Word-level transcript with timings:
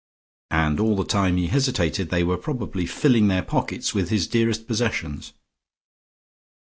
And 0.49 0.79
all 0.79 0.95
the 0.95 1.03
time 1.03 1.37
he 1.37 1.45
hesitated, 1.45 2.09
they 2.09 2.23
were 2.23 2.35
probably 2.35 2.87
filling 2.87 3.27
their 3.27 3.43
pockets 3.43 3.93
with 3.93 4.09
his 4.09 4.25
dearest 4.25 4.65
possessions. 4.65 5.33